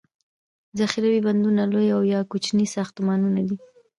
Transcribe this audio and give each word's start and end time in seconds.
ذخیروي 0.79 1.19
بندونه 1.27 1.63
لوي 1.73 1.87
او 1.95 2.01
یا 2.13 2.19
کوچني 2.31 2.65
ساختمانونه 2.75 3.41
دي. 3.47 3.57